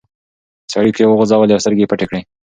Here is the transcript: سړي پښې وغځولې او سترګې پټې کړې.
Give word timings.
سړي 0.73 0.91
پښې 0.95 1.03
وغځولې 1.07 1.53
او 1.55 1.61
سترګې 1.63 1.89
پټې 1.91 2.05
کړې. 2.09 2.21